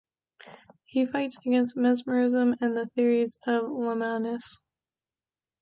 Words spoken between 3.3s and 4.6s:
of Lamennais.